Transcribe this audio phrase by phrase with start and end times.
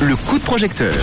[0.00, 0.94] Le coup de projecteur.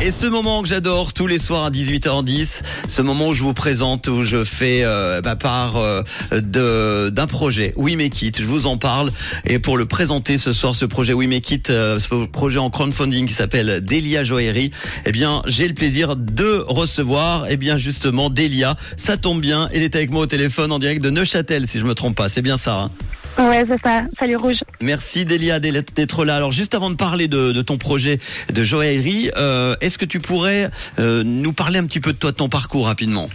[0.00, 3.52] Et ce moment que j'adore tous les soirs à 18h10, ce moment où je vous
[3.52, 8.66] présente, où je fais euh, bah, part euh, d'un projet We Make It, je vous
[8.66, 9.12] en parle.
[9.44, 12.70] Et pour le présenter ce soir, ce projet We Make It, euh, ce projet en
[12.70, 14.70] crowdfunding qui s'appelle Delia Joaillerie,
[15.04, 18.76] eh bien j'ai le plaisir de recevoir, eh bien justement Delia.
[18.96, 21.84] Ça tombe bien, elle est avec moi au téléphone en direct de Neuchâtel, si je
[21.84, 22.30] me trompe pas.
[22.30, 22.76] C'est bien ça.
[22.78, 22.90] Hein?
[23.38, 24.02] Ouais, c'est ça.
[24.18, 24.60] Salut Rouge.
[24.80, 26.36] Merci Delia d'être là.
[26.36, 28.18] Alors juste avant de parler de, de ton projet
[28.52, 32.30] de joaillerie, euh, est-ce que tu pourrais euh, nous parler un petit peu de toi,
[32.30, 33.30] de ton parcours rapidement?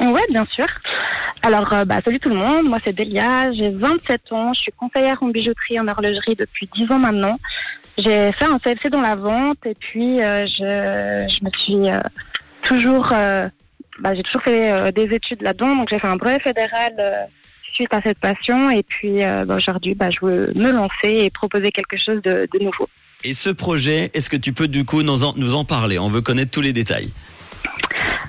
[0.00, 0.66] Ouais, bien sûr.
[1.42, 2.66] Alors, euh, bah, salut tout le monde.
[2.66, 3.52] Moi, c'est Delia.
[3.52, 4.52] J'ai 27 ans.
[4.54, 7.38] Je suis conseillère en bijouterie, en horlogerie depuis 10 ans maintenant.
[7.98, 11.90] J'ai fait un CFC dans la vente et puis je, je me suis
[12.62, 13.12] toujours,
[14.00, 15.76] bah, j'ai toujours fait des études là-dedans.
[15.76, 17.28] Donc, j'ai fait un brevet fédéral
[17.74, 18.70] suite à cette passion.
[18.70, 22.64] Et puis bah, aujourd'hui, bah, je veux me lancer et proposer quelque chose de, de
[22.64, 22.88] nouveau.
[23.24, 25.98] Et ce projet, est-ce que tu peux du coup nous en, nous en parler?
[25.98, 27.10] On veut connaître tous les détails.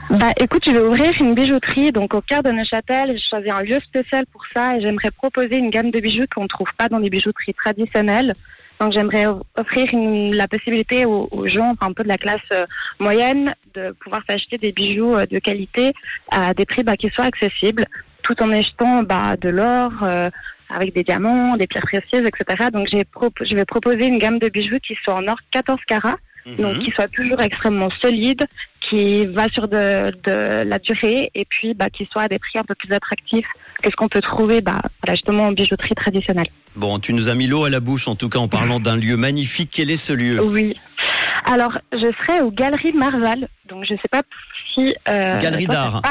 [0.09, 3.13] Bah écoute, je vais ouvrir une bijouterie donc au cœur de Neuchâtel.
[3.13, 6.43] J'ai choisi un lieu spécial pour ça et j'aimerais proposer une gamme de bijoux qu'on
[6.43, 8.33] ne trouve pas dans les bijouteries traditionnelles.
[8.79, 12.41] Donc j'aimerais offrir une, la possibilité aux, aux, gens, enfin un peu de la classe
[12.51, 12.65] euh,
[12.99, 15.93] moyenne, de pouvoir s'acheter des bijoux euh, de qualité
[16.29, 17.85] à des prix bah, qui soient accessibles,
[18.25, 20.29] tout en achetant bah, de l'or, euh,
[20.69, 22.69] avec des diamants, des pierres précieuses, etc.
[22.73, 23.03] Donc j'ai
[23.41, 26.55] je vais proposer une gamme de bijoux qui soit en or 14 carats, mmh.
[26.55, 28.43] donc qui soit toujours extrêmement solide,
[28.79, 32.57] qui va sur de, de la durée et puis bah, qui soit à des prix
[32.57, 33.47] un peu plus attractifs
[33.83, 36.47] que ce qu'on peut trouver bah, justement en bijouterie traditionnelle.
[36.75, 38.97] Bon, tu nous as mis l'eau à la bouche en tout cas en parlant d'un
[38.97, 39.69] lieu magnifique.
[39.71, 40.43] Quel est ce lieu?
[40.43, 40.75] Oui.
[41.45, 43.47] Alors, je serai aux Galeries Marval.
[43.69, 44.23] Donc, je ne sais pas
[44.73, 44.95] si.
[45.07, 46.01] Euh, Galerie d'art.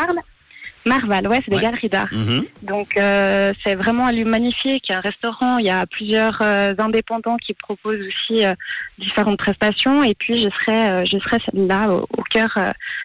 [0.86, 1.62] Marval, ouais, c'est des ouais.
[1.62, 2.12] galeries d'art.
[2.12, 2.22] Mmh.
[2.28, 2.44] -hmm.
[2.62, 7.38] Donc euh, c'est vraiment un lieu magnifique, un restaurant, il y a plusieurs euh, indépendants
[7.44, 8.54] qui proposent aussi euh,
[8.98, 10.02] différentes prestations.
[10.04, 12.52] Et puis je serai, je serai là au, au cœur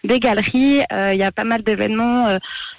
[0.04, 0.80] des galeries.
[1.14, 2.20] il y a pas mal d'événements,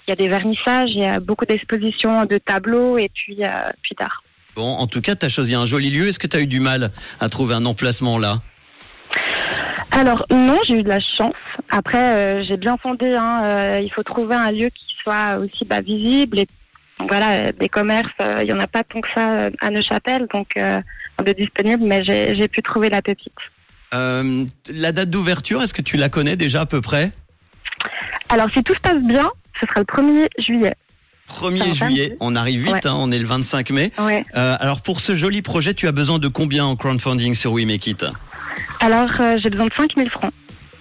[0.03, 3.38] il y a des vernissages, il y a beaucoup d'expositions de tableaux et puis
[3.84, 4.24] puis d'art.
[4.56, 6.08] Bon, en tout cas, tu as choisi un joli lieu.
[6.08, 8.42] Est-ce que tu as eu du mal à trouver un emplacement là?
[9.91, 11.35] Alors non, j'ai eu de la chance.
[11.69, 13.13] Après, euh, j'ai bien fondé.
[13.13, 16.40] Hein, euh, il faut trouver un lieu qui soit aussi bah, visible.
[16.40, 16.47] Et
[17.07, 20.56] voilà, des commerces, il euh, y en a pas tant que ça à Neuchâtel, donc
[20.56, 21.84] de disponible.
[21.84, 23.34] Mais j'ai pu trouver la pépite.
[23.91, 27.12] la date d'ouverture, est-ce que tu la connais déjà à peu près?
[28.30, 30.75] Alors, si tout se passe bien, ce sera le 1er juillet.
[31.30, 32.88] 1er juillet, on arrive vite, ouais.
[32.88, 33.91] hein, on est le 25 mai.
[34.00, 34.25] Ouais.
[34.34, 37.88] Alors pour ce joli projet, tu as besoin de combien en crowdfunding sur We Make
[37.88, 38.06] It
[38.79, 40.31] Alors euh, j'ai besoin de 5000 francs.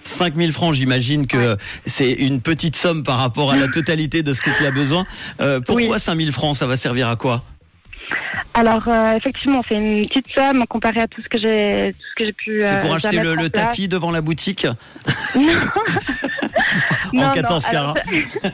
[0.03, 1.55] 5000 francs, j'imagine que Ouais.
[1.85, 5.05] c'est une petite somme par rapport à la totalité de ce que tu as besoin.
[5.39, 7.43] Euh, pourquoi 5000 francs Ça va servir à quoi?
[8.53, 12.15] Alors euh, effectivement, c'est une petite somme comparée à tout ce que j'ai tout ce
[12.15, 14.67] que j'ai pu C'est pour acheter le, tapis devant la boutique?
[15.35, 15.43] Non,
[17.13, 18.51] en non, 14 alors, carats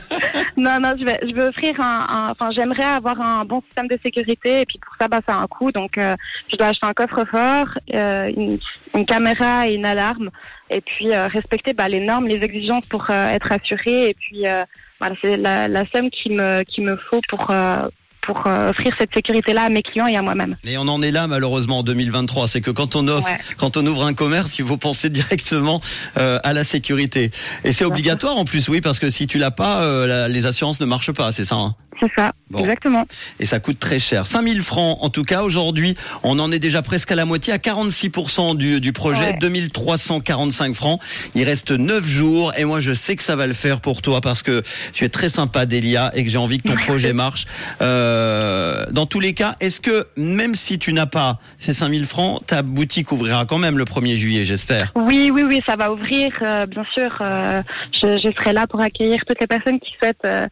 [0.57, 3.97] non, non, je vais, je vais offrir un, enfin, j'aimerais avoir un bon système de
[4.03, 5.72] sécurité et puis pour ça, bah, ça a un coût.
[5.72, 6.16] Donc, euh,
[6.50, 8.59] je dois acheter un coffre-fort, euh, une,
[8.96, 10.31] une caméra et une alarme
[10.69, 14.09] et puis euh, respecter bah, les normes, les exigences pour euh, être assuré.
[14.09, 14.66] Et puis, euh,
[15.00, 17.88] voilà, c'est la, la somme qui me, qui me faut pour, euh,
[18.28, 20.56] pour euh, offrir cette sécurité-là à mes clients et à moi-même.
[20.66, 22.48] Et on en est là malheureusement en 2023.
[22.48, 23.38] C'est que quand on offre, Ouais.
[23.58, 25.82] quand on ouvre un commerce, il faut penser directement
[26.18, 27.32] euh, à la sécurité.
[27.64, 30.46] Et c'est obligatoire en plus, oui, parce que si tu l'as pas, euh, la- les
[30.46, 31.56] assurances ne marchent pas, c'est ça.
[31.56, 32.59] hein C'est ça, Bon.
[32.59, 33.06] exactement.
[33.40, 34.25] et ça coûte très cher.
[34.28, 37.58] 5000 francs en tout cas aujourd'hui, on en est déjà presque à la moitié, à
[37.58, 39.38] 46% du, du projet, Ouais.
[39.41, 41.02] 2345 francs.
[41.35, 44.22] Il reste 9 jours et moi je sais que ça va le faire pour toi
[44.22, 44.62] parce que
[44.94, 47.46] tu es très sympa Delia et que j'ai envie que ton projet marche.
[47.81, 52.46] Euh, dans tous les cas, est-ce que même si tu n'as pas ces 5000 francs,
[52.46, 54.91] ta boutique ouvrira quand même le 1er juillet, j'espère?
[54.96, 57.18] Oui, oui, oui, ça va ouvrir, euh, bien sûr.
[57.22, 60.47] euh, je, je serai là pour accueillir toutes les personnes qui souhaitent euh,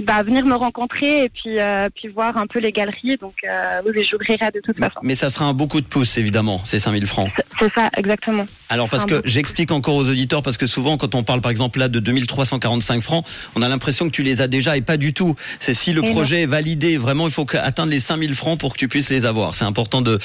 [0.00, 3.16] bah, venir me rencontrer et puis, euh, puis voir un peu les galeries.
[3.18, 4.98] Donc, euh, oui, j'ouvrirai de toute façon.
[5.02, 7.30] Mais ça sera un beau coup de pouce évidemment, ces 5000 francs.
[7.58, 8.46] C'est- ça, exactement.
[8.68, 11.78] Alors parce que j'explique encore aux auditeurs parce que souvent quand on parle par exemple
[11.78, 13.24] là de 2345 francs,
[13.54, 15.34] on a l'impression que tu les as déjà et pas du tout.
[15.60, 18.72] C'est si le Et projet est validé, vraiment il faut atteindre les 5000 francs pour
[18.72, 19.54] que tu puisses les avoir.
[19.54, 20.18] C'est important de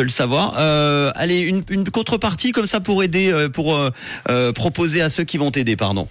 [0.00, 0.54] le savoir.
[0.58, 3.90] Euh, allez, une, une contrepartie comme ça pour aider, euh, pour euh,
[4.30, 6.08] euh, proposer à ceux qui vont t'aider, pardon.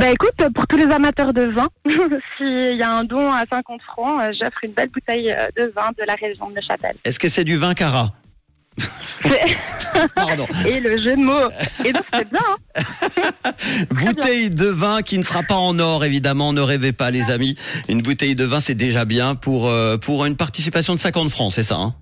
[0.00, 1.68] Bah écoute, pour tous les amateurs de vin,
[2.38, 5.70] s'il y a un don à 50 francs, euh, j'offre une belle bouteille euh, de
[5.76, 6.96] vin de la région de Neuchâtel.
[7.04, 8.14] Est-ce que c'est du vin cara?
[10.14, 10.46] Pardon.
[10.66, 11.50] Et le jeu de mots.
[11.84, 12.40] Et donc c'est bien.
[12.76, 13.52] hein.
[13.90, 16.54] Bouteille de vin qui ne sera pas en or, évidemment.
[16.54, 17.56] Ne rêvez pas, les amis.
[17.90, 21.52] Une bouteille de vin, c'est déjà bien pour euh, pour une participation de 50 francs,
[21.52, 21.76] c'est ça.
[21.76, 21.94] Hein?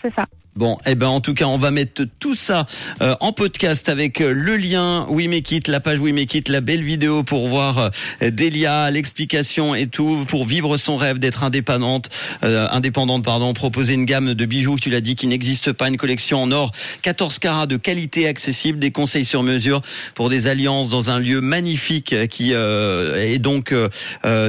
[0.00, 0.24] C'est ça.
[0.56, 2.66] Bon, eh ben en tout cas, on va mettre tout ça
[3.02, 6.48] euh, en podcast avec euh, le lien We Make It, la page We Make It,
[6.48, 7.90] la belle vidéo pour voir
[8.22, 12.08] euh, Delia, l'explication et tout pour vivre son rêve d'être indépendante,
[12.42, 16.40] indépendante pardon, proposer une gamme de bijoux, tu l'as dit, qui n'existe pas, une collection
[16.40, 16.70] en or
[17.02, 19.82] 14 carats de qualité accessible, des conseils sur mesure
[20.14, 23.74] pour des alliances dans un lieu magnifique qui est donc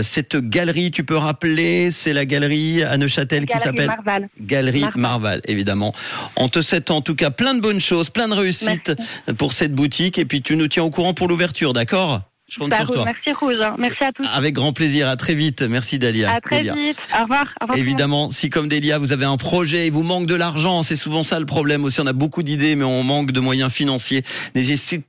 [0.02, 0.92] cette galerie.
[0.92, 3.92] Tu peux rappeler, c'est la galerie à Neuchâtel qui s'appelle
[4.40, 5.95] Galerie Marval, évidemment.
[6.38, 8.94] On te souhaite en tout cas plein de bonnes choses, plein de réussites
[9.38, 12.22] pour cette boutique et puis tu nous tiens au courant pour l'ouverture, d'accord?
[12.48, 13.06] Je compte sur toi.
[13.06, 13.56] Merci Rouge.
[13.80, 14.24] Merci à tous.
[14.32, 15.08] Avec grand plaisir.
[15.08, 15.64] À très vite.
[15.64, 16.32] Merci Dalia.
[16.32, 16.98] À très vite.
[17.18, 17.48] Au revoir.
[17.60, 17.78] Au revoir.
[17.78, 21.24] Évidemment, si comme Delia, vous avez un projet et vous manque de l'argent, c'est souvent
[21.24, 22.02] ça le problème aussi.
[22.02, 24.24] On a beaucoup d'idées, mais on manque de moyens financiers.
[24.54, 25.02] N'hésitez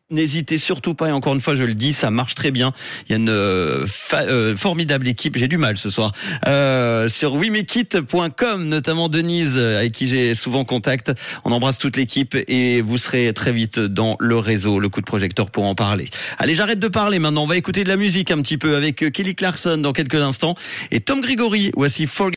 [0.58, 1.08] surtout pas.
[1.08, 2.72] Et encore une fois, je le dis, ça marche très bien.
[3.08, 5.36] Il y a une euh, euh, formidable équipe.
[5.36, 6.12] J'ai du mal ce soir.
[6.46, 11.12] Euh, sur wimekit.com, notamment Denise, avec qui j'ai souvent contact.
[11.44, 15.06] On embrasse toute l'équipe et vous serez très vite dans le réseau, le coup de
[15.06, 16.08] projecteur pour en parler.
[16.38, 19.02] Allez, j'arrête de parler maintenant, on va écouter de la musique un petit peu avec
[19.02, 20.54] euh, Kelly Clarkson dans quelques instants
[20.90, 21.72] et Tom Gregory.
[21.76, 22.06] Voici